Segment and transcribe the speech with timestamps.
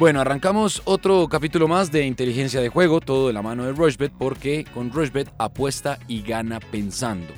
[0.00, 4.10] Bueno, arrancamos otro capítulo más de inteligencia de juego, todo de la mano de Rushbet,
[4.18, 7.34] porque con Rushbet apuesta y gana pensando.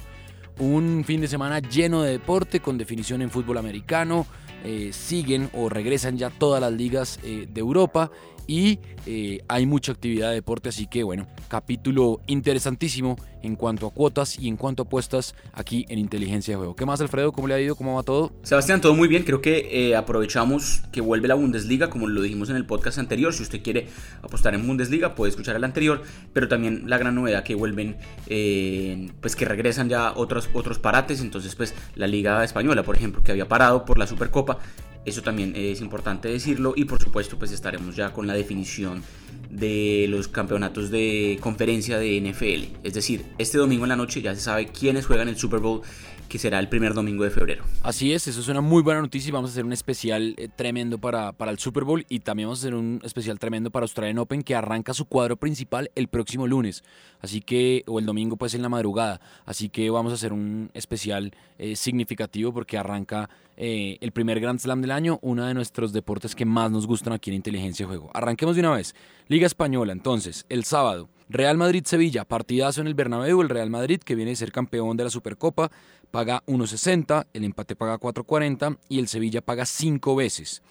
[0.61, 4.29] Un fin de semana lleno de deporte, con definición en fútbol americano.
[4.63, 8.13] Eh, siguen o regresan ya todas las ligas eh, de Europa
[8.47, 13.91] y eh, hay mucha actividad de deporte, así que bueno, capítulo interesantísimo en cuanto a
[13.91, 16.77] cuotas y en cuanto a apuestas aquí en Inteligencia de Juego.
[16.77, 17.33] ¿Qué más, Alfredo?
[17.33, 17.75] ¿Cómo le ha ido?
[17.75, 18.33] ¿Cómo va todo?
[18.43, 19.25] Sebastián, todo muy bien.
[19.25, 23.33] Creo que eh, aprovechamos que vuelve la Bundesliga, como lo dijimos en el podcast anterior.
[23.33, 23.89] Si usted quiere
[24.23, 26.03] apostar en Bundesliga, puede escuchar el anterior,
[26.33, 31.21] pero también la gran novedad que vuelven, eh, pues que regresan ya otros, otros parates.
[31.21, 34.59] Entonces, pues la Liga Española, por ejemplo, que había parado por la Supercopa,
[35.05, 39.03] eso también es importante decirlo y por supuesto pues estaremos ya con la definición
[39.51, 42.77] de los campeonatos de conferencia de NFL.
[42.85, 45.83] Es decir, este domingo en la noche ya se sabe quiénes juegan el Super Bowl
[46.33, 47.63] que será el primer domingo de febrero.
[47.83, 50.49] Así es, eso es una muy buena noticia y vamos a hacer un especial eh,
[50.49, 53.85] tremendo para, para el Super Bowl y también vamos a hacer un especial tremendo para
[53.85, 56.85] Australian Open que arranca su cuadro principal el próximo lunes,
[57.21, 60.71] así que, o el domingo pues en la madrugada, así que vamos a hacer un
[60.73, 65.93] especial eh, significativo porque arranca eh, el primer Grand Slam del año, uno de nuestros
[65.93, 68.11] deportes que más nos gustan aquí en Inteligencia de Juego.
[68.15, 68.95] Arranquemos de una vez.
[69.29, 71.11] Liga Española, entonces, el sábado.
[71.29, 75.05] Real Madrid-Sevilla, partidazo en el Bernabéu, el Real Madrid que viene a ser campeón de
[75.05, 75.71] la Supercopa,
[76.13, 80.63] paga 1.60, el empate paga 4.40 y el Sevilla paga 5 veces.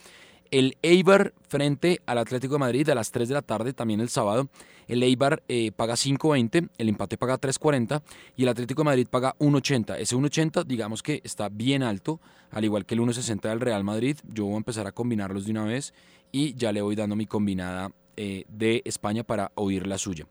[0.52, 4.10] El Eibar frente al Atlético de Madrid a las 3 de la tarde, también el
[4.10, 4.50] sábado.
[4.88, 8.02] El Eibar eh, paga 5.20, el empate paga 3.40
[8.38, 9.98] y el Atlético de Madrid paga 1.80.
[9.98, 12.20] Ese 1.80 digamos que está bien alto,
[12.52, 14.18] al igual que el 1.60 del Real Madrid.
[14.28, 15.94] Yo voy a empezar a combinarlos de una vez
[16.32, 20.28] y ya le voy dando mi combinada eh, de España para oír la suya.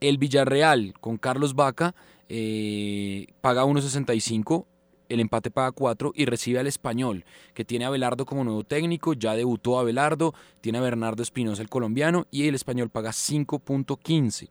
[0.00, 1.94] El Villarreal con Carlos Vaca
[2.32, 4.64] eh, paga 1.65,
[5.08, 9.14] el empate paga 4 y recibe al Español, que tiene a Belardo como nuevo técnico,
[9.14, 14.48] ya debutó a Belardo, tiene a Bernardo Espinosa el colombiano y el Español paga 5.15.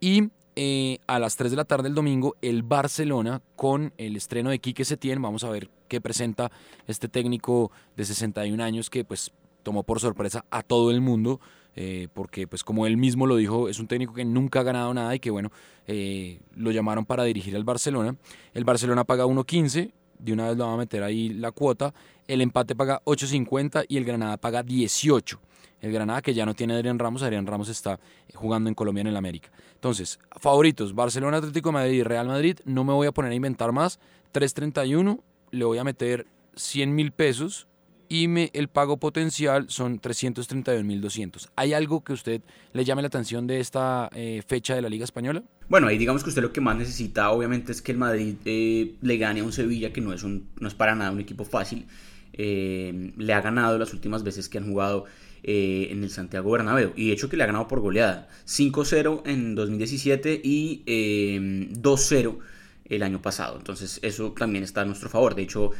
[0.00, 4.50] Y eh, a las 3 de la tarde del domingo el Barcelona con el estreno
[4.50, 6.52] de Quique Setién, vamos a ver qué presenta
[6.86, 9.32] este técnico de 61 años que pues
[9.62, 11.40] tomó por sorpresa a todo el mundo
[11.80, 14.92] eh, porque pues como él mismo lo dijo, es un técnico que nunca ha ganado
[14.92, 15.52] nada y que bueno,
[15.86, 18.16] eh, lo llamaron para dirigir al Barcelona.
[18.52, 21.94] El Barcelona paga 1.15, de una vez lo va a meter ahí la cuota,
[22.26, 25.38] el empate paga 8.50 y el Granada paga 18.
[25.80, 28.00] El Granada que ya no tiene Adrián Ramos, Adrián Ramos está
[28.34, 29.48] jugando en Colombia en el América.
[29.74, 33.70] Entonces, favoritos, Barcelona, Atlético de Madrid Real Madrid, no me voy a poner a inventar
[33.70, 34.00] más,
[34.34, 35.20] 3.31,
[35.52, 37.68] le voy a meter 100 mil pesos
[38.08, 38.26] y
[38.56, 41.48] el pago potencial son 331.200.
[41.56, 42.42] ¿Hay algo que usted
[42.72, 45.42] le llame la atención de esta eh, fecha de la Liga Española?
[45.68, 48.94] Bueno, ahí digamos que usted lo que más necesita obviamente es que el Madrid eh,
[49.00, 51.44] le gane a un Sevilla que no es, un, no es para nada un equipo
[51.44, 51.86] fácil.
[52.32, 55.04] Eh, le ha ganado las últimas veces que han jugado
[55.40, 59.54] en el Santiago Bernabéu y de hecho que le ha ganado por goleada 5-0 en
[59.54, 62.38] 2017 y 2-0
[62.86, 65.70] el año pasado entonces eso también está a nuestro favor de hecho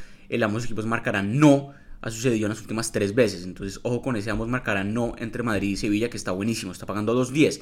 [0.40, 3.44] ambos equipos marcarán no ha sucedido en las últimas tres veces.
[3.44, 6.86] Entonces, ojo con ese ambos marcarán no entre Madrid y Sevilla, que está buenísimo, está
[6.86, 7.60] pagando 2.10.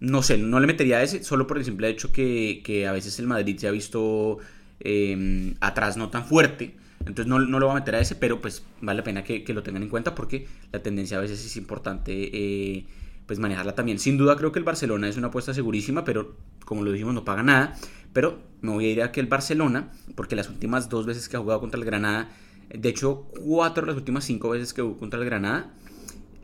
[0.00, 3.18] No sé, no le metería a ese, solo por el simple hecho que, a veces
[3.18, 4.38] el Madrid se ha visto
[4.80, 6.76] em, atrás no tan fuerte.
[7.00, 9.44] Entonces no, no, lo voy a meter a ese, pero pues vale la pena que,
[9.54, 12.86] lo tengan en cuenta porque la tendencia a veces es importante eh,
[13.26, 13.98] pues manejarla también.
[13.98, 17.24] Sin duda creo que el Barcelona es una apuesta segurísima, pero como lo dijimos no
[17.24, 17.76] paga nada.
[18.12, 21.36] Pero me voy a ir a que el Barcelona, porque las últimas dos veces que
[21.36, 22.30] ha jugado contra el Granada
[22.68, 25.72] de hecho, cuatro de las últimas cinco veces que jugó contra el Granada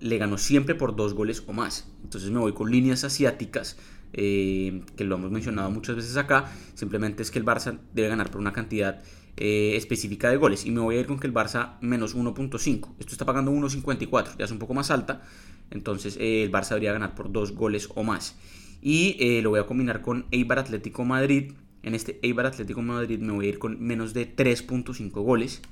[0.02, 1.88] le ganó siempre por dos goles o más.
[2.02, 3.78] Entonces me voy con líneas asiáticas,
[4.12, 6.52] eh, que lo hemos mencionado muchas veces acá.
[6.74, 9.02] Simplemente es que el Barça debe ganar por una cantidad
[9.36, 10.66] eh, específica de goles.
[10.66, 12.94] Y me voy a ir con que el Barça menos 1.5.
[12.98, 15.22] Esto está pagando 1.54, ya es un poco más alta.
[15.70, 18.36] Entonces eh, el Barça debería ganar por dos goles o más.
[18.84, 21.52] Y lo voy a combinar con Eibar Atlético Madrid.
[21.84, 25.62] En este Eibar Atlético Madrid me voy a ir con menos de 3.5 goles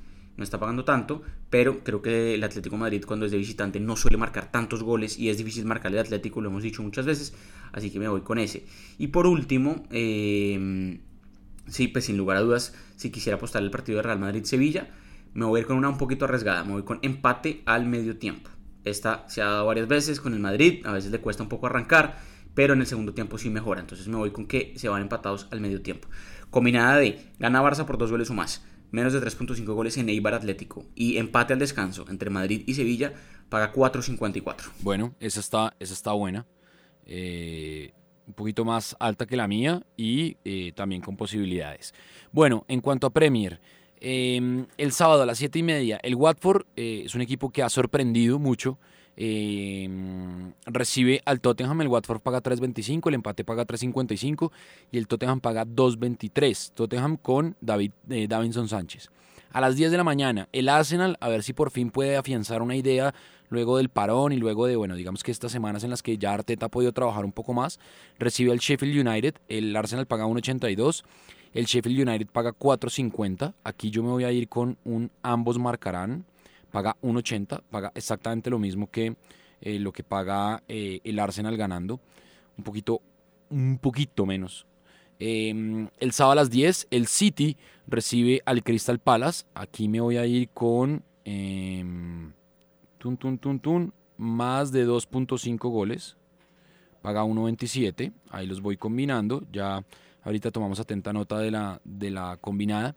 [0.40, 3.94] no está pagando tanto, pero creo que el Atlético Madrid cuando es de visitante no
[3.94, 7.34] suele marcar tantos goles y es difícil marcarle al Atlético, lo hemos dicho muchas veces,
[7.72, 8.64] así que me voy con ese.
[8.96, 10.98] Y por último, eh,
[11.66, 14.88] sí, pues sin lugar a dudas, si quisiera apostar el partido de Real Madrid-Sevilla,
[15.34, 18.16] me voy a ir con una un poquito arriesgada, me voy con empate al medio
[18.16, 18.48] tiempo.
[18.84, 21.66] Esta se ha dado varias veces con el Madrid, a veces le cuesta un poco
[21.66, 22.18] arrancar,
[22.54, 25.48] pero en el segundo tiempo sí mejora, entonces me voy con que se van empatados
[25.50, 26.08] al medio tiempo.
[26.48, 30.34] Combinada de gana Barça por dos goles o más menos de 3.5 goles en Eibar
[30.34, 33.14] Atlético y empate al descanso entre Madrid y Sevilla
[33.48, 34.70] paga 4.54.
[34.80, 36.46] Bueno, esa está, esa está buena.
[37.06, 37.92] Eh,
[38.26, 41.92] un poquito más alta que la mía y eh, también con posibilidades.
[42.30, 43.60] Bueno, en cuanto a Premier,
[44.00, 47.62] em, el sábado a las 7 y media, el Watford eh, es un equipo que
[47.62, 48.78] ha sorprendido mucho.
[49.22, 54.50] Em, recibe al Tottenham, el Watford paga 3.25, el empate paga 3.55
[54.90, 56.72] y el Tottenham paga 2.23.
[56.72, 59.10] Tottenham con David, eh, Davinson Sánchez.
[59.52, 62.62] A las 10 de la mañana, el Arsenal, a ver si por fin puede afianzar
[62.62, 63.12] una idea
[63.50, 66.32] luego del parón y luego de, bueno, digamos que estas semanas en las que ya
[66.32, 67.78] Arteta ha podido trabajar un poco más,
[68.18, 71.04] recibe al Sheffield United, el Arsenal paga 1.82,
[71.52, 76.24] el Sheffield United paga 4.50, aquí yo me voy a ir con un ambos marcarán,
[76.70, 79.16] paga 1.80, paga exactamente lo mismo que
[79.60, 82.00] eh, lo que paga eh, el Arsenal ganando,
[82.56, 83.02] un poquito,
[83.50, 84.66] un poquito menos.
[85.18, 89.44] Em, el sábado a las 10, el City recibe al Crystal Palace.
[89.54, 92.32] Aquí me voy a ir con em,
[92.96, 96.16] tun, tun, tun, tun, más de 2.5 goles.
[97.02, 98.12] Paga 1.27.
[98.30, 99.42] Ahí los voy combinando.
[99.52, 99.84] Ya
[100.22, 102.96] ahorita tomamos atenta nota de la, de la combinada.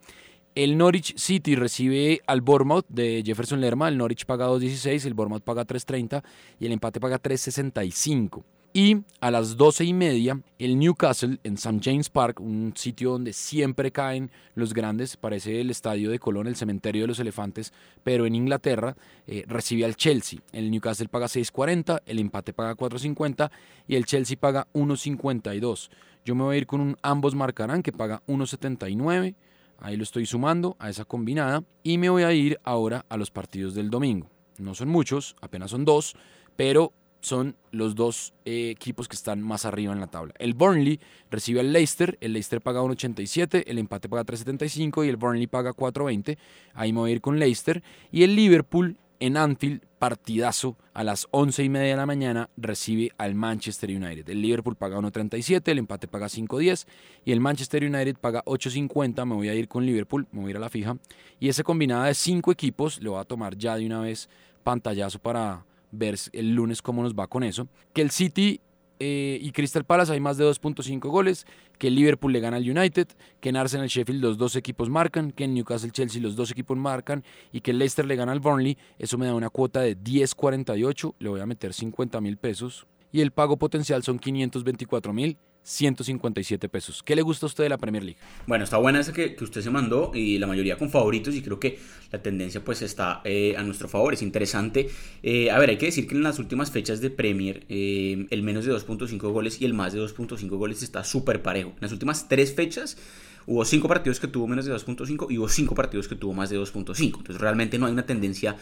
[0.56, 3.90] El Norwich City recibe al Bournemouth de Jefferson Lerma.
[3.90, 6.24] El Norwich paga 2.16, el Bournemouth paga 3.30
[6.60, 8.44] y el empate paga 3.65.
[8.76, 11.80] Y a las 12 y media, el Newcastle en St.
[11.84, 16.56] James Park, un sitio donde siempre caen los grandes, parece el estadio de Colón, el
[16.56, 17.72] cementerio de los elefantes,
[18.04, 18.96] pero en Inglaterra,
[19.26, 20.40] eh, recibe al Chelsea.
[20.52, 23.52] El Newcastle paga 6.40, el empate paga 4.50
[23.88, 25.90] y el Chelsea paga 1.52.
[26.26, 29.36] Yo me voy a ir con un ambos marcarán que paga 1.79.
[29.80, 31.64] Ahí lo estoy sumando a esa combinada.
[31.84, 34.30] Y me voy a ir ahora a los partidos del domingo.
[34.58, 36.16] No son muchos, apenas son dos,
[36.56, 36.94] pero
[37.24, 40.34] son los dos eh, equipos que están más arriba en la tabla.
[40.38, 41.00] El Burnley
[41.32, 45.72] recibe al Leicester, el Leicester paga 1.87, el empate paga 3.75 y el Burnley paga
[45.72, 46.38] 4.20.
[46.74, 47.82] Ahí me voy a ir con Leicester.
[48.12, 53.12] Y el Liverpool en Anfield, partidazo, a las 11 y media de la mañana recibe
[53.18, 54.28] al Manchester United.
[54.28, 56.86] El Liverpool paga 1.37, el empate paga 5.10
[57.24, 59.26] y el Manchester United paga 8.50.
[59.26, 60.98] Me voy a ir con Liverpool, me voy a ir a la fija.
[61.40, 64.28] Y esa combinada de cinco equipos, le voy a tomar ya de una vez
[64.62, 67.70] pantallazo para ver el lunes cómo nos va con eso.
[67.94, 68.60] Que el City
[69.00, 71.46] eh, y Crystal Palace hay más de 2.5 goles,
[71.78, 73.08] que Liverpool le gana al United,
[73.40, 76.78] que en Arsenal Sheffield los dos equipos marcan, que en Newcastle Chelsea los dos equipos
[76.78, 81.16] marcan y que Leicester le gana al Burnley, eso me da una cuota de 10.48,
[81.20, 86.68] le voy a meter 50 mil pesos y el pago potencial son 524 mil 157
[86.68, 87.02] pesos.
[87.04, 88.20] ¿Qué le gusta a usted de la Premier League?
[88.48, 91.60] Bueno, está buena esa que, usted se mandó y la mayoría con favoritos y creo
[91.60, 91.80] que
[92.12, 94.90] la tendencia pues está eh, a nuestro favor, es interesante.
[95.24, 98.44] Eh, a ver, hay que decir que en las últimas fechas de Premier eh, el
[98.44, 101.70] menos de 2.5 goles y el más de 2.5 goles está súper parejo.
[101.70, 102.98] En las últimas tres fechas
[103.46, 106.50] hubo cinco partidos que tuvo menos de 2.5 y hubo cinco partidos que tuvo más
[106.50, 107.18] de 2.5.
[107.18, 108.58] Entonces realmente no hay una tendencia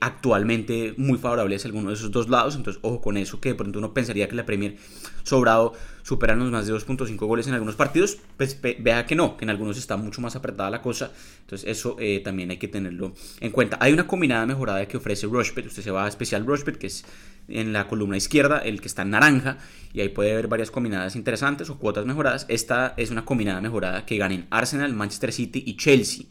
[0.00, 2.54] actualmente muy favorable hacia alguno de esos dos lados.
[2.54, 4.76] Entonces ojo con eso, que de pronto uno pensaría que la Premier
[5.24, 5.74] sobrado
[6.08, 8.16] supera los más de 2.5 goles en algunos partidos.
[8.38, 11.12] Pues vea que no, que en algunos está mucho más apretada la cosa.
[11.42, 13.76] Entonces eso eh, también hay que tenerlo en cuenta.
[13.78, 15.66] Hay una combinada mejorada que ofrece Rushbet.
[15.66, 17.04] Usted se va a especial Rushbet, que es
[17.48, 19.58] en la columna izquierda, el que está en naranja,
[19.92, 22.46] y ahí puede ver varias combinadas interesantes o cuotas mejoradas.
[22.48, 26.24] Esta es una combinada mejorada que ganen Arsenal, Manchester City y Chelsea.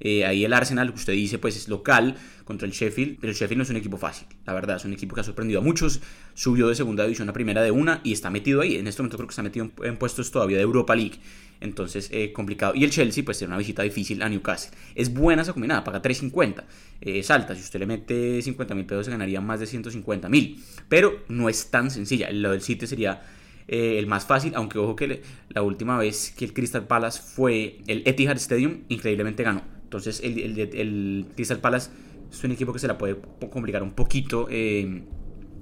[0.00, 3.36] Eh, ahí el Arsenal, que usted dice, pues es local contra el Sheffield, pero el
[3.36, 5.62] Sheffield no es un equipo fácil, la verdad, es un equipo que ha sorprendido a
[5.62, 6.00] muchos,
[6.34, 9.16] subió de segunda división a primera de una y está metido ahí, en este momento
[9.16, 11.18] creo que está metido en, puestos todavía de Europa League,
[11.60, 12.74] entonces eh, complicado.
[12.74, 14.76] Y el Chelsea, pues tiene una visita difícil a Newcastle.
[14.94, 16.64] Es buena esa combinada, paga 3.50,
[17.00, 20.28] eh, es alta, si usted le mete 50 mil pesos se ganaría más de 150
[20.28, 23.22] mil, pero no es tan sencilla, lo del City sería...
[23.66, 27.78] Eh, el más fácil, aunque ojo que la última vez que el Crystal Palace fue
[27.86, 29.73] el Etihad Stadium, increíblemente ganó.
[29.96, 31.90] Entonces el, Crystal Palace
[32.28, 33.16] es un equipo que se la puede
[33.48, 35.04] complicar un poquito eh,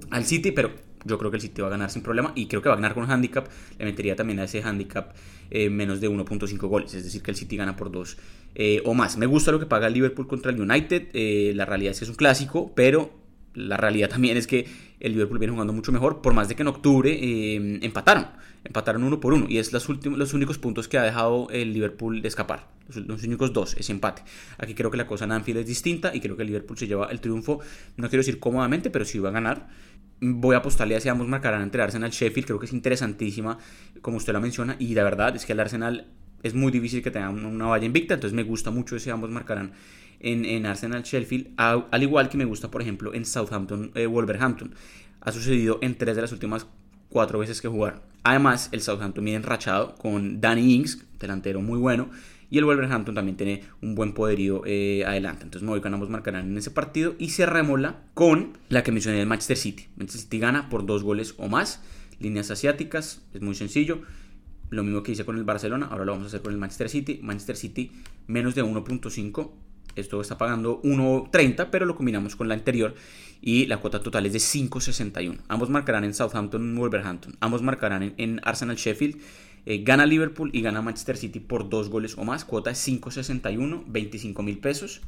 [0.09, 0.71] al City, pero
[1.05, 2.77] yo creo que el City va a ganar sin problema y creo que va a
[2.77, 3.47] ganar con un handicap.
[3.77, 5.13] Le metería también a ese handicap
[5.51, 8.17] eh, menos de 1.5 goles, es decir, que el City gana por 2
[8.55, 9.17] eh, o más.
[9.17, 11.09] Me gusta lo que paga el Liverpool contra el United.
[11.55, 13.11] la realidad es que es un clásico, pero
[13.53, 14.65] la realidad también es que
[14.99, 18.25] el Liverpool viene jugando mucho mejor, por más de que en octubre empataron,
[18.63, 21.71] empataron uno por uno, y es los, últimos, los únicos puntos que ha dejado el
[21.71, 24.23] Liverpool de escapar, los, únicos dos, ese empate.
[24.57, 27.07] Aquí creo que la cosa en Anfield es distinta y creo que Liverpool se lleva
[27.11, 27.59] el triunfo,
[27.97, 29.67] no quiero decir cómodamente, pero sí va a ganar.
[30.21, 33.57] Voy a apostarle hacia ambos marcarán entre Arsenal y Sheffield, creo que es interesantísima,
[34.01, 36.07] como usted la menciona, y la verdad es que el Arsenal
[36.43, 39.73] es muy difícil que tenga una valla invicta, entonces me gusta mucho ese ambos marcarán
[40.23, 44.73] en, Arsenal Sheffield, al igual que me gusta, por ejemplo, en Southampton eh, Wolverhampton.
[45.21, 46.65] Ha sucedido en tres de las últimas
[47.09, 48.01] cuatro veces que jugaron.
[48.23, 52.09] Además, el Southampton viene enrachado con Danny Ings, delantero muy bueno,
[52.53, 55.43] y el Wolverhampton también tiene un buen poderío eh, adelante.
[55.43, 58.91] Entonces me voy con ambos marcarán en ese partido y se remola con la que
[58.91, 59.87] mencioné del Manchester City.
[59.95, 61.81] Manchester City gana por dos goles o más.
[62.19, 64.03] Líneas asiáticas, es muy sencillo.
[64.69, 66.89] Lo mismo que hice con el Barcelona, ahora lo vamos a hacer con el Manchester
[66.89, 67.19] City.
[67.23, 67.91] Manchester City
[68.27, 69.51] menos de 1.5
[69.95, 72.93] Esto está pagando 1.30, pero lo combinamos con la anterior
[73.41, 75.39] y la cuota total es de 5.61.
[75.47, 77.35] Ambos marcarán en Southampton, Wolverhampton.
[77.39, 79.17] Ambos marcarán en, Arsenal, Sheffield.
[79.65, 82.45] Eh, gana Liverpool y gana Manchester City por dos goles o más.
[82.45, 85.01] Cuota es 5.61, 25 mil pesos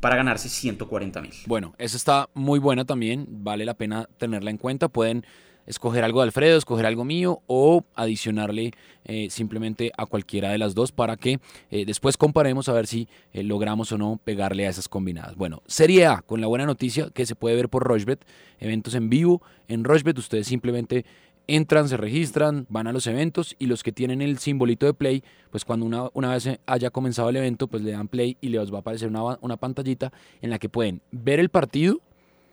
[0.00, 1.32] para ganarse 140 mil.
[1.46, 3.26] Bueno, esa está muy buena también.
[3.28, 4.88] Vale la pena tenerla en cuenta.
[4.88, 5.24] Pueden
[5.66, 8.72] escoger algo de Alfredo, escoger algo mío o adicionarle
[9.04, 11.38] eh, simplemente a cualquiera de las dos para que
[11.70, 15.36] eh, después comparemos a ver si logramos o no pegarle a esas combinadas.
[15.36, 18.26] Bueno, Serie A, con la buena noticia que se puede ver por Rochbet,
[18.58, 21.06] eventos en vivo en Rochbet, ustedes simplemente
[21.46, 25.22] entran, se registran, van a los eventos y los que tienen el simbolito de play,
[25.50, 28.72] pues cuando una, una vez haya comenzado el evento, pues le dan play y les
[28.72, 32.00] va a aparecer una, una pantallita en la que pueden ver el partido,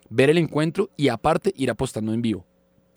[0.09, 2.45] ver el encuentro y aparte ir apostando en vivo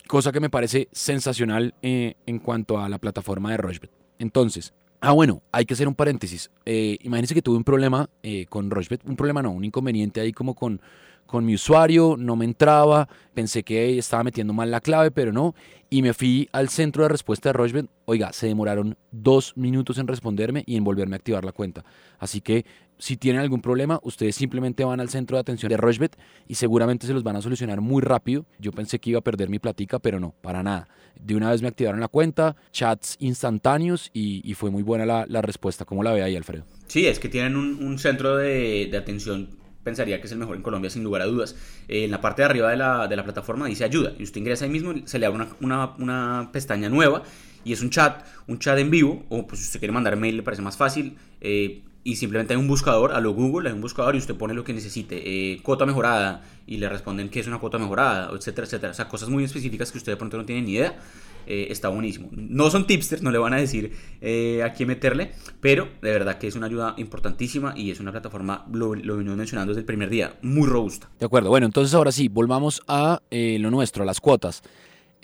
[0.07, 3.91] cosa que me parece sensacional eh, en cuanto a la plataforma de Rochebet.
[4.19, 6.51] Entonces, ah bueno, hay que hacer un paréntesis.
[6.65, 10.33] Eh, imagínense que tuve un problema eh, con Rochebet, un problema no, un inconveniente ahí
[10.33, 10.81] como con,
[11.27, 15.55] con mi usuario, no me entraba, pensé que estaba metiendo mal la clave, pero no,
[15.91, 17.87] y me fui al centro de respuesta de Rochebet.
[18.05, 21.85] Oiga, se demoraron dos minutos en responderme y en volverme a activar la cuenta.
[22.19, 22.65] Así que
[22.99, 26.17] si tienen algún problema, ustedes simplemente van al centro de atención de Rochebet
[26.47, 28.47] y seguramente se los van a solucionar muy rápido.
[28.59, 30.89] Yo pensé que iba a perder mi platica, pero no, para nada.
[31.21, 35.85] De una vez me activaron la cuenta, chats instantáneos y, fue muy buena la, respuesta.
[35.85, 36.65] ¿Cómo la ve ahí, Alfredo?
[36.87, 39.51] Sí, es que tienen un, centro de, atención
[39.85, 41.55] pensaría que es el mejor en Colombia, sin lugar a dudas.
[41.87, 42.77] Eh, en la parte de arriba de
[43.17, 46.89] la, plataforma dice ayuda, y usted ingresa ahí mismo, se le abre una, una, pestaña
[46.89, 47.23] nueva,
[47.65, 50.39] y es un chat, un chat en vivo, o pues si usted quiere mandar mail
[50.39, 51.17] le parece más fácil.
[51.41, 54.53] Eh, y simplemente hay un buscador, a lo Google hay un buscador y usted pone
[54.53, 58.67] lo que necesite, eh, cuota mejorada, y le responden que es una cuota mejorada, etcétera,
[58.67, 58.93] etcétera.
[58.93, 60.99] O sea, cosas muy específicas que usted de pronto no tiene ni idea.
[61.47, 62.31] Eh, está buenísimo.
[62.33, 63.93] No son tipsters, no le van a decir
[64.23, 68.13] eh, a quién meterle, pero de verdad que es una ayuda importantísima y es una
[68.13, 71.11] plataforma, lo, lo venimos mencionando desde el primer día, muy robusta.
[71.19, 74.63] De acuerdo, bueno, entonces ahora sí, volvamos a lo nuestro, a las cuotas.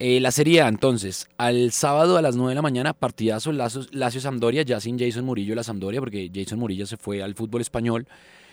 [0.02, 4.62] Eh, la Serie entonces, al sábado a las 9 de la mañana, partidazo Lazio Sampdoria,
[4.62, 8.09] ya sin Jason Murillo la Sampdoria, porque Jason Murillo se fue al fútbol español.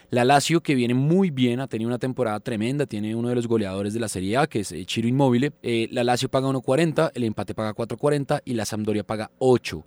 [0.09, 3.47] La Lazio, que viene muy bien, ha tenido una temporada tremenda, tiene uno de los
[3.47, 5.53] goleadores de la Serie A, que es eh, Chiro Inmóvil.
[5.63, 9.85] Eh, la Lazio paga 1.40, el empate paga 4.40 y la Sampdoria paga 8.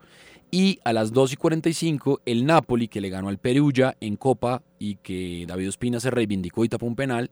[0.51, 4.63] Y a las 2 y 45, el Napoli, que le ganó al Perugia en Copa
[4.79, 7.31] y que David Ospina se reivindicó y tapó un penal,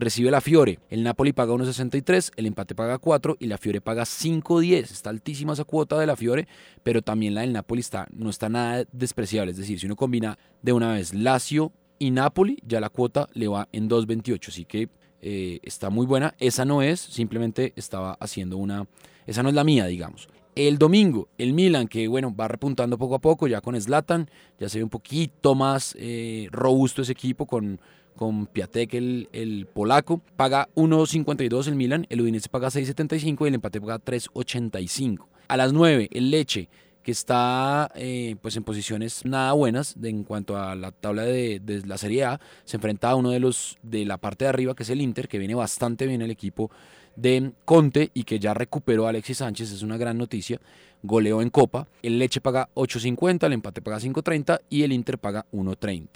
[0.00, 0.78] recibe la Fiore.
[0.90, 4.82] El Napoli paga 1.63, el empate paga 4 y la Fiore paga 5.10.
[4.82, 6.48] Está altísima esa cuota de la Fiore,
[6.82, 9.52] pero también la del Napoli está, no está nada despreciable.
[9.52, 13.48] Es decir, si uno combina de una vez Lazio y Napoli, ya la cuota le
[13.48, 14.48] va en 2.28.
[14.48, 14.88] Así que
[15.20, 16.34] eh, está muy buena.
[16.38, 18.86] Esa no es, simplemente estaba haciendo una...
[19.26, 20.28] Esa no es la mía, digamos.
[20.54, 24.28] El domingo, el Milan, que bueno, va repuntando poco a poco, ya con Zlatan,
[24.58, 27.80] ya se ve un poquito más eh, robusto ese equipo con
[28.18, 30.20] con Piatek, el, polaco.
[30.36, 35.26] Paga 1.52 el Milan, el Udinese paga 6.75 y el empate paga 3.85.
[35.48, 36.68] A las 9, el Leche,
[37.02, 41.86] que está eh, pues en posiciones nada buenas en cuanto a la tabla de, de,
[41.86, 42.40] la Serie A.
[42.66, 45.28] Se enfrenta a uno de los de la parte de arriba, que es el Inter,
[45.28, 46.70] que viene bastante bien el equipo
[47.18, 50.60] de Conte y que ya recuperó a Alexis Sánchez, es una gran noticia.
[51.02, 51.86] Goleó en Copa.
[52.02, 56.06] El Leche paga 8.50, el empate paga 5.30 y el Inter paga 1.30.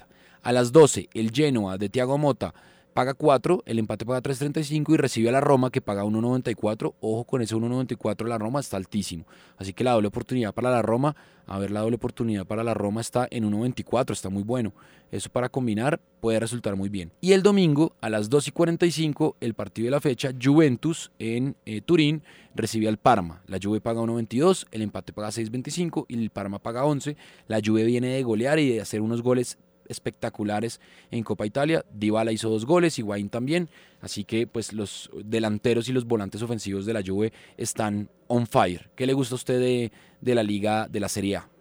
[0.43, 2.53] A las 12, el Genoa de Tiago Mota
[2.93, 6.95] paga 4, el empate paga 3.35 y recibe a la Roma que paga 1.94.
[7.01, 9.25] Ojo con ese 1.94, la Roma está altísimo.
[9.57, 12.75] Así que la doble oportunidad para la Roma, a ver, la doble oportunidad para la
[12.75, 14.73] Roma está en 1.24, está muy bueno.
[15.13, 17.13] Eso para combinar puede resultar muy bien.
[17.21, 21.57] Y el domingo a las 2 y 45, el partido de la fecha, Juventus en
[21.67, 22.23] eh, Turín
[22.55, 23.43] recibe al Parma.
[23.47, 27.17] La Juve paga 1.22, el empate paga 6.25 y el Parma paga 11.
[27.47, 29.59] La Juve viene de golear y de hacer unos goles
[29.89, 31.85] espectaculares en Copa Italia.
[31.93, 33.69] Dybala hizo dos goles, Higuaín también.
[34.01, 38.91] Así que pues los delanteros y los volantes ofensivos de la Juve están on fire.
[38.97, 41.51] ¿Qué le gusta a usted de, de la liga de la Serie A?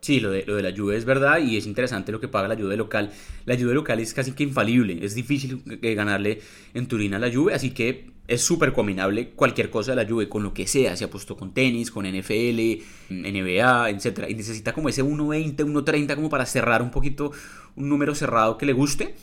[0.00, 2.48] Sí, lo de, lo de la Juve es verdad y es interesante lo que paga
[2.48, 3.10] la Juve local.
[3.46, 6.40] La Juve local es casi que infalible, es difícil ganarle
[6.74, 10.28] en Turín a la Juve, así que es súper combinable cualquier cosa de la Juve
[10.28, 14.26] con lo que sea, se ha puesto con tenis, con NFL, NBA, etc.
[14.28, 17.32] Y necesita como ese 1.20, 1.30 como para cerrar un poquito
[17.74, 19.16] un número cerrado que le guste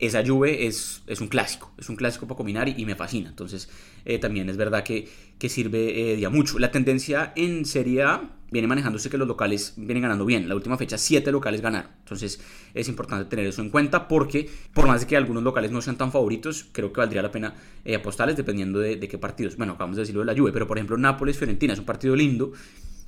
[0.00, 3.28] esa Juve es, es un clásico, es un clásico para combinar y, me fascina.
[3.28, 3.68] Entonces,
[4.04, 6.58] eh, también es verdad que, que sirve eh, mucho.
[6.58, 10.48] La tendencia en Serie A viene manejándose que los locales vienen ganando bien.
[10.48, 11.90] La última fecha, siete locales ganaron.
[12.00, 12.40] Entonces,
[12.74, 15.96] es importante tener eso en cuenta porque, por más de que algunos locales no sean
[15.96, 17.54] tan favoritos, creo que valdría la pena
[17.84, 19.56] eh, apostarles dependiendo de, qué partidos.
[19.56, 22.52] Bueno, acabamos de decirlo de la Juve, pero por ejemplo, Nápoles-Fiorentina es un partido lindo.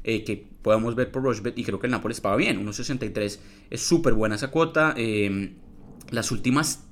[0.04, 3.38] Eh, que podemos ver por Rochebet y creo que el Nápoles paga bien, 1.63
[3.70, 4.96] es súper buena esa cuota,
[6.12, 6.84] las últimas,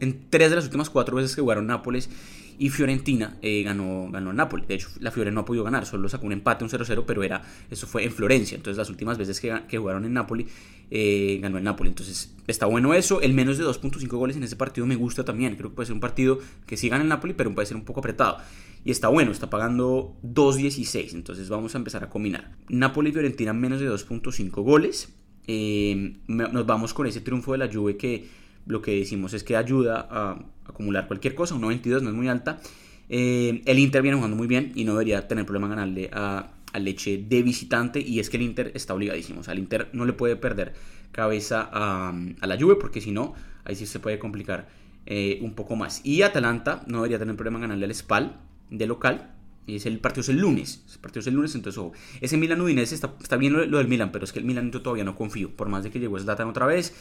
[0.00, 2.10] en tres de las últimas cuatro veces que jugaron Nápoles
[2.58, 4.68] y Fiorentina eh, ganó, Nápoles.
[4.68, 7.22] De hecho, la Fiorentina no ha podido ganar, solo sacó un empate, un 0-0, pero
[7.22, 8.56] era, eso fue en Florencia.
[8.56, 10.46] Entonces, las últimas veces que, jugaron en Nápoles,
[10.90, 11.90] eh, ganó el Nápoles.
[11.90, 13.20] Entonces, está bueno eso.
[13.20, 15.56] El menos de 2.5 goles en ese partido me gusta también.
[15.56, 17.84] Creo que puede ser un partido que sí gana el Nápoles, pero puede ser un
[17.84, 18.38] poco apretado.
[18.84, 21.14] Y está bueno, está pagando 2.16.
[21.14, 22.52] Entonces, vamos a empezar a combinar.
[22.68, 25.12] Nápoles y Fiorentina menos de 2.5 goles.
[25.48, 29.56] Eh, nos vamos con ese triunfo de la Juve que lo que decimos es que
[29.56, 32.60] ayuda a acumular cualquier cosa, 1.22 no es muy alta.
[33.08, 37.22] Eh, el Inter viene jugando muy bien y no debería tener problema ganarle a, Leche
[37.28, 40.14] de visitante y es que el Inter está obligadísimo, o sea, el Inter no le
[40.14, 40.72] puede perder
[41.10, 44.68] cabeza a, la Juve porque si no, ahí sí se puede complicar
[45.04, 46.00] eh, un poco más.
[46.02, 48.40] Y Atalanta no debería tener problema ganarle al Spal
[48.70, 49.34] de local,
[49.66, 50.82] es el partido es el lunes.
[50.92, 51.82] El partido es el lunes, entonces
[52.20, 54.82] Ese Milan Udinese está, está bien lo, del Milan, pero es que el Milan yo
[54.82, 55.50] todavía no confío.
[55.50, 56.94] Por más de que llegó Zlatan otra vez,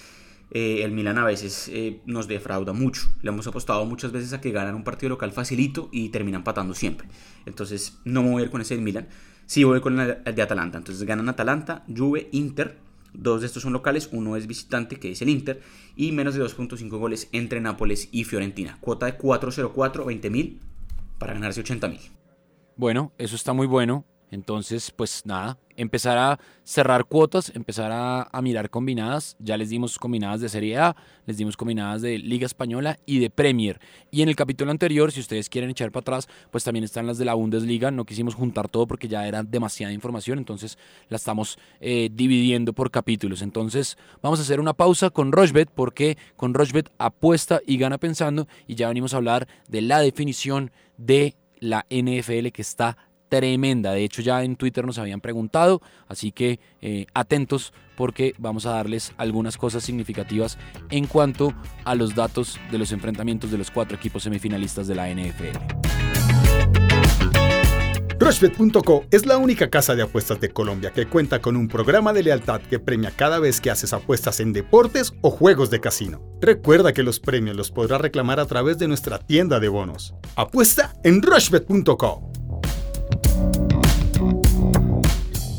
[0.54, 3.10] eh, el Milan a veces eh, nos defrauda mucho.
[3.22, 6.74] Le hemos apostado muchas veces a que ganan un partido local facilito y terminan patando
[6.74, 7.08] siempre.
[7.46, 9.08] Entonces no me voy a ir con ese del Milan.
[9.46, 10.78] Sí voy con el de Atalanta.
[10.78, 12.78] Entonces ganan Atalanta, Juve, Inter.
[13.14, 15.62] Dos de estos son locales, uno es visitante, que es el Inter,
[15.98, 18.78] y menos de 2.5 goles entre Nápoles y Fiorentina.
[18.80, 19.74] Cuota de 4.04,
[20.06, 20.60] 20.000
[21.18, 22.00] para ganarse 80.000.
[22.78, 24.06] Bueno, eso está muy bueno.
[24.32, 29.36] Entonces, pues nada, empezar a cerrar cuotas, empezar a, mirar combinadas.
[29.40, 30.96] Ya les dimos combinadas de Serie A,
[31.26, 33.80] les dimos combinadas de Liga Española y de Premier.
[34.10, 37.18] Y en el capítulo anterior, si ustedes quieren echar para atrás, pues también están las
[37.18, 37.92] de la Bundesliga.
[37.92, 40.78] No quisimos juntar todo porque ya era demasiada información, entonces
[41.10, 43.42] la estamos eh, dividiendo por capítulos.
[43.42, 48.48] Entonces, vamos a hacer una pausa con Rochbet porque con Rochbet apuesta y gana pensando
[48.66, 52.98] y ya venimos a hablar de la definición de la NFL que está
[53.32, 53.94] tremenda.
[53.94, 58.72] De hecho, ya en Twitter nos habían preguntado, así que eh, atentos porque vamos a
[58.72, 60.58] darles algunas cosas significativas
[60.90, 61.54] en cuanto
[61.86, 65.58] a los datos de los enfrentamientos de los cuatro equipos semifinalistas de la NFL.
[68.20, 72.24] Rushbet.co es la única casa de apuestas de Colombia que cuenta con un programa de
[72.24, 76.22] lealtad que premia cada vez que haces apuestas en deportes o juegos de casino.
[76.42, 80.14] Recuerda que los premios los podrás reclamar a través de nuestra tienda de bonos.
[80.36, 82.31] Apuesta en Rushbet.co.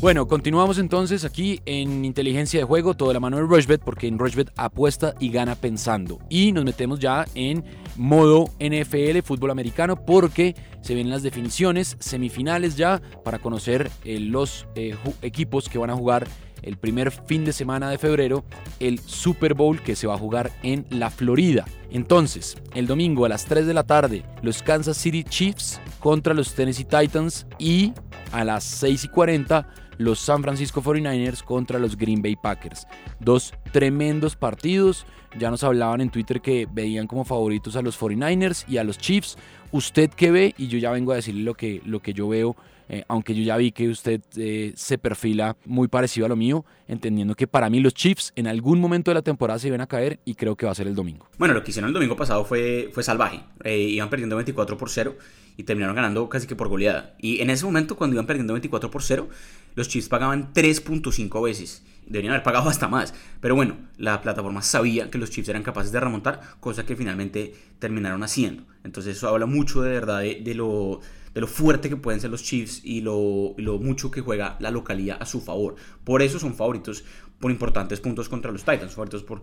[0.03, 4.19] Bueno, continuamos entonces aquí en inteligencia de juego, toda la mano de Rushbet, porque en
[4.19, 6.19] Rushbet apuesta y gana pensando.
[6.29, 7.63] Y nos metemos ya en
[7.95, 14.67] modo NFL, fútbol americano, porque se vienen las definiciones, semifinales ya, para conocer eh, los
[14.75, 16.27] eh, equipos que van a jugar
[16.63, 18.43] el primer fin de semana de febrero,
[18.81, 21.63] el Super Bowl que se va a jugar en la Florida.
[21.91, 26.55] Entonces, el domingo a las 3 de la tarde, los Kansas City Chiefs contra los
[26.55, 27.93] Tennessee Titans y
[28.33, 32.87] a las 6 y 40 los San Francisco 49ers contra los Green Bay Packers.
[33.19, 35.05] Dos tremendos partidos.
[35.37, 38.97] Ya nos hablaban en Twitter que veían como favoritos a los 49ers y a los
[38.97, 39.37] Chiefs.
[39.71, 40.55] ¿Usted qué ve?
[40.57, 42.55] Y yo ya vengo a decirle lo que, lo que yo veo.
[42.89, 46.65] Eh, aunque yo ya vi que usted eh, se perfila muy parecido a lo mío,
[46.87, 49.87] entendiendo que para mí los Chiefs en algún momento de la temporada se iban a
[49.87, 51.27] caer y creo que va a ser el domingo.
[51.37, 53.39] Bueno, lo que hicieron el domingo pasado fue, fue salvaje.
[53.63, 55.15] Eh, iban perdiendo 24 por 0
[55.55, 57.15] y terminaron ganando casi que por goleada.
[57.19, 59.29] Y en ese momento, cuando iban perdiendo 24 por 0,
[59.75, 61.83] los Chiefs pagaban 3.5 veces.
[62.05, 63.13] Deberían haber pagado hasta más.
[63.39, 67.53] Pero bueno, la plataforma sabía que los Chiefs eran capaces de remontar, cosa que finalmente
[67.79, 68.63] terminaron haciendo.
[68.83, 70.99] Entonces eso habla mucho de verdad de, lo,
[71.33, 74.71] de lo fuerte que pueden ser los Chiefs y lo, lo mucho que juega la
[74.71, 75.75] localidad a su favor.
[76.03, 77.03] Por eso son favoritos
[77.39, 79.41] por importantes puntos contra los Titans, favoritos por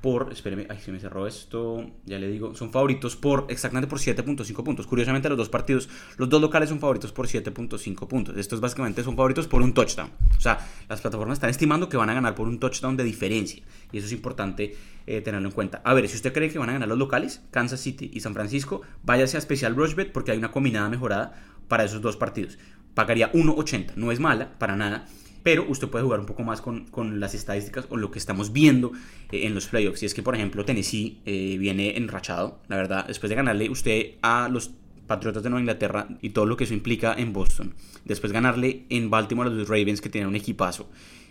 [0.00, 3.98] por, espéreme, ay, se me cerró esto, ya le digo, son favoritos por exactamente por
[3.98, 4.86] 7.5 puntos.
[4.86, 8.36] Curiosamente los dos partidos, los dos locales son favoritos por 7.5 puntos.
[8.36, 10.10] Estos básicamente son favoritos por un touchdown.
[10.36, 13.62] O sea, las plataformas están estimando que van a ganar por un touchdown de diferencia.
[13.90, 15.80] Y eso es importante eh, tenerlo en cuenta.
[15.84, 18.34] A ver, si usted cree que van a ganar los locales, Kansas City y San
[18.34, 22.58] Francisco, váyase a Special Rushbet porque hay una combinada mejorada para esos dos partidos.
[22.94, 25.06] Pagaría 1.80, no es mala para nada
[25.46, 28.52] pero usted puede jugar un poco más con, con las estadísticas o lo que estamos
[28.52, 28.90] viendo
[29.30, 30.00] eh, en los playoffs.
[30.00, 34.14] Si es que, por ejemplo, Tennessee eh, viene enrachado, la verdad, después de ganarle usted
[34.22, 34.72] a los
[35.06, 39.08] Patriotas de Nueva Inglaterra y todo lo que eso implica en Boston, después ganarle en
[39.08, 40.90] Baltimore a los Ravens que tienen un equipazo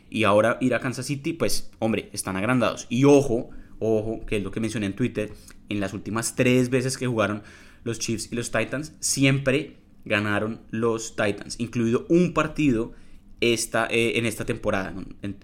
[0.09, 2.87] y ahora ir a Kansas City, pues, hombre, están agrandados.
[2.89, 3.49] Y ojo,
[3.79, 5.33] ojo, que es lo que mencioné en Twitter,
[5.67, 7.43] en las últimas tres veces que jugaron
[7.83, 9.75] los Chiefs y los Titans, siempre
[10.05, 12.93] ganaron los Titans, incluido un partido
[13.41, 14.93] esta, eh, en esta temporada.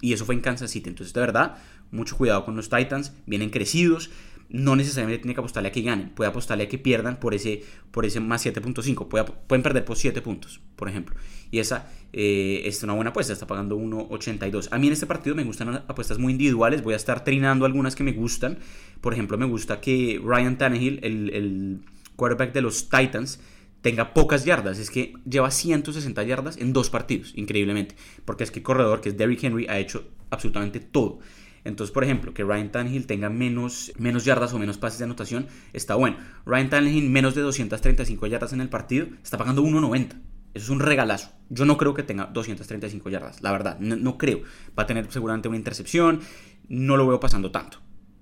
[0.02, 0.90] Y eso fue en Kansas City.
[0.90, 1.58] Entonces, de verdad,
[1.92, 3.14] mucho cuidado con los Titans.
[3.26, 4.10] Vienen crecidos.
[4.54, 7.64] no necesariamente tiene que apostarle a que ganen, puede apostarle a que pierdan por ese,
[7.92, 9.08] por ese más 7.5,
[9.48, 11.16] pueden perder por 7 puntos, por ejemplo.
[11.52, 14.68] Y esa eh, es una buena apuesta, está pagando 1.82.
[14.72, 17.96] A mí en este partido me gustan apuestas muy individuales, voy a estar trinando algunas
[17.96, 18.60] que me gustan.
[19.00, 21.80] Por ejemplo, me gusta que Ryan Tannehill, el, el
[22.18, 23.40] quarterback de los Titans,
[23.82, 24.80] tenga pocas yardas.
[24.80, 27.96] Es que lleva 160 yardas en dos partidos, increíblemente.
[28.26, 31.20] Porque es que el corredor, que es Derrick Henry, ha hecho absolutamente todo.
[31.64, 35.48] Entonces, por ejemplo, que Ryan Tannehill tenga menos, menos yardas o menos pases de anotación,
[35.74, 36.18] está bueno.
[36.46, 40.22] Ryan Tannehill menos de 235 yardas en el partido, está pagando 1.90.
[40.54, 41.32] Eso es un regalazo.
[41.50, 44.42] Yo no creo que tenga 235 yardas, la verdad, no, no creo.
[44.78, 46.22] Va a tener seguramente una intercepción,
[46.68, 47.80] no lo veo pasando tanto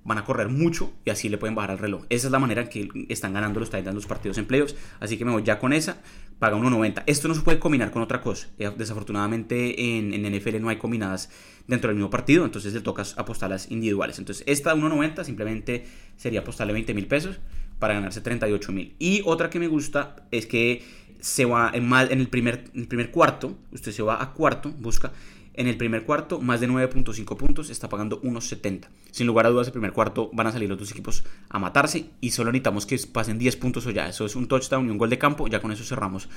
[0.10, 2.04] van a correr mucho y así le pueden bajar al reloj.
[2.10, 4.76] Esa es la manera en que están ganando los Titans los partidos en playoffs.
[5.00, 6.02] Así que me voy ya con esa.
[6.40, 7.04] Paga 1.90.
[7.06, 8.48] Esto no se puede combinar con otra cosa.
[8.58, 11.30] Eh, desafortunadamente en, NFL no hay combinadas
[11.68, 12.44] dentro del mismo partido.
[12.44, 14.18] Entonces le toca apostarlas individuales.
[14.18, 15.86] Entonces esta 1.90 simplemente
[16.18, 17.40] sería apostarle 20 mil pesos
[17.78, 18.96] para ganarse 38 mil.
[18.98, 20.82] Y otra que me gusta es que
[21.20, 23.56] se va en el primer cuarto.
[23.72, 25.12] Usted se va a cuarto, busca
[25.60, 28.90] en el primer cuarto, más de 9.5 puntos, está pagando unos 70.
[29.12, 32.12] Sin lugar a dudas, el primer cuarto van a salir los dos equipos a matarse
[32.22, 34.08] y solo necesitamos que pasen 10 puntos o ya.
[34.08, 36.30] Eso es un touchdown y un gol de campo, ya con eso cerramos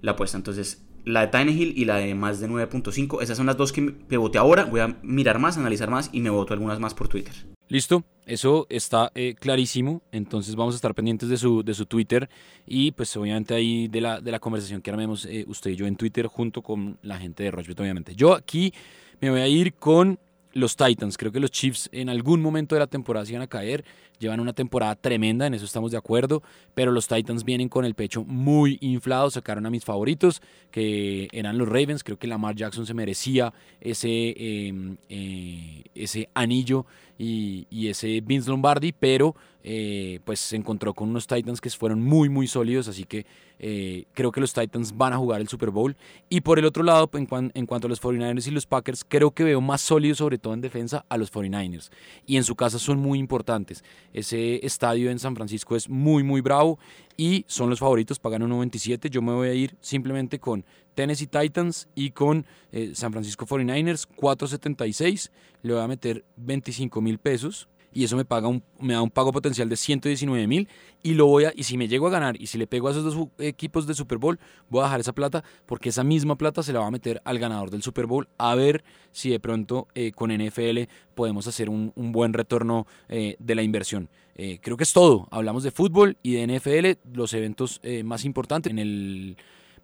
[0.00, 0.36] la apuesta.
[0.36, 3.80] Entonces, la de Tannehill y la de más de 9.5, esas son las dos que
[3.80, 4.64] me voté ahora.
[4.64, 7.34] Voy a mirar más, analizar más y me voto algunas más por Twitter.
[7.68, 10.02] Listo, eso está eh, clarísimo.
[10.12, 12.28] Entonces vamos a estar pendientes de su, de su Twitter
[12.66, 15.86] y pues obviamente ahí de la, de la conversación que armemos eh, usted y yo
[15.86, 18.14] en Twitter junto con la gente de Rochbet, obviamente.
[18.14, 18.72] Yo aquí
[19.20, 20.18] me voy a ir con
[20.52, 21.16] los Titans.
[21.16, 23.84] Creo que los Chiefs en algún momento de la temporada se van a caer.
[24.18, 26.42] Llevan una temporada tremenda, en eso estamos de acuerdo,
[26.74, 31.58] pero los Titans vienen con el pecho muy inflado, sacaron a mis favoritos, que eran
[31.58, 36.86] los Ravens, creo que Lamar Jackson se merecía ese, em, eh, ese anillo
[37.18, 42.28] y, ese Vince Lombardi, pero eh, pues se encontró con unos Titans que fueron muy
[42.28, 43.26] muy sólidos, así que
[43.58, 45.96] eh, creo que los Titans van a jugar el Super Bowl.
[46.28, 49.32] Y por el otro lado, en, en, cuanto a los 49ers y los Packers, creo
[49.32, 51.90] que veo más sólidos, sobre todo en defensa, a los 49ers.
[52.26, 53.82] Y en su casa son muy importantes.
[54.12, 56.78] Ese estadio en San Francisco es muy muy bravo
[57.16, 59.10] y son los favoritos, pagan 1.97.
[59.10, 64.06] Yo me voy a ir simplemente con Tennessee Titans y con eh, San Francisco 49ers,
[64.16, 65.30] 4.76.
[65.62, 69.10] Le voy a meter 25 mil pesos y eso me paga un, me da un
[69.10, 70.68] pago potencial de 119 mil
[71.02, 72.92] y lo voy a y si me llego a ganar y si le pego a
[72.92, 74.38] esos dos equipos de Super Bowl
[74.70, 77.40] voy a dejar esa plata porque esa misma plata se la va a meter al
[77.40, 80.82] ganador del Super Bowl a ver si de pronto eh, con NFL
[81.16, 84.08] podemos hacer un, buen retorno eh, de la inversión.
[84.36, 85.26] Eh, creo que es todo.
[85.32, 89.36] Hablamos de fútbol y de NFL los eventos más importantes en el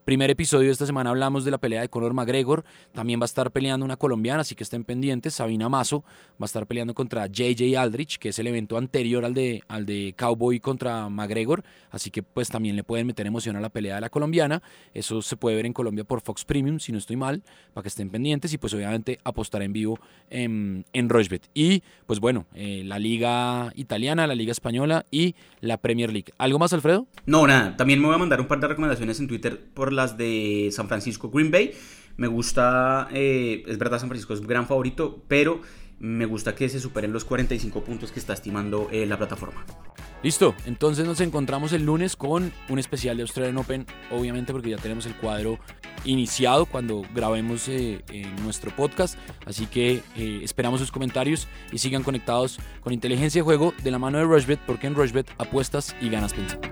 [0.04, 2.62] Primer episodio de esta semana hablamos de la pelea de Conor McGregor.
[2.92, 5.32] También va a estar peleando una colombiana, así que estén pendientes.
[5.32, 9.32] Sabina Mazo va a estar peleando contra JJ Aldrich, que es el evento anterior al
[9.32, 11.64] de, al de Cowboy contra McGregor.
[11.90, 14.62] Así que pues también le pueden meter emoción a la pelea de la colombiana.
[14.92, 17.88] Eso se puede ver en Colombia por Fox Premium, si no estoy mal, para que
[17.88, 18.52] estén pendientes.
[18.52, 21.48] Y pues obviamente apostar en vivo en, en Rochbet.
[21.54, 26.34] Y pues bueno, eh, la liga italiana, la liga española y la Premier League.
[26.36, 27.06] ¿Algo más, Alfredo?
[27.24, 27.74] No, nada.
[27.78, 30.88] También me voy a mandar un par de recomendaciones en Twitter por las de San
[30.88, 31.72] Francisco Green Bay.
[32.16, 35.60] Me gusta, eh, es verdad, San Francisco es un gran favorito, pero
[35.98, 39.64] me gusta que se superen los 45 puntos que está estimando eh, la plataforma.
[40.22, 44.78] Listo, entonces nos encontramos el lunes con un especial de Australian Open, obviamente porque ya
[44.78, 45.58] tenemos el cuadro
[46.04, 48.02] iniciado cuando grabemos eh,
[48.42, 50.02] nuestro podcast, así que
[50.42, 54.60] esperamos sus comentarios y sigan conectados con inteligencia de juego de la mano de Rushbet,
[54.66, 56.68] porque en Rushbet apuestas y ganas pensando.